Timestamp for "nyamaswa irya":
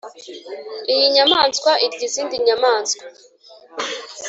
1.15-2.03